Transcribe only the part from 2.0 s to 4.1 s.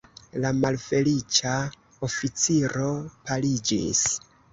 oficiro paliĝis.